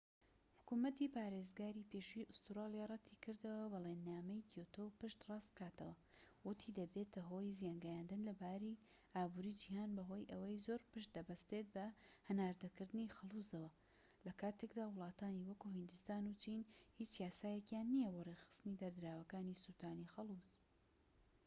[0.59, 5.95] حکومەتی پارێزگاری پێشووی ئوستورالیا رەتی کردەوە بەڵێننامەی کیۆتۆ پشت ڕاست بکاتەوە
[6.47, 8.33] وتی دەبێتە هۆی زیانگەیاندن لە
[9.15, 11.85] ئابوری جیهان بەهۆی ئەوەی زۆر پشت دەبەستێت بە
[12.27, 13.71] هەناردەکردنی خەڵوزەوە
[14.27, 16.61] لەکاتێکدا وڵاتانی وەکو هیندستان و چین
[16.99, 20.47] هیچ یاسایەکیان نیە بۆ ڕێکخستنی دەردراوەکانی سوتانی خەلوز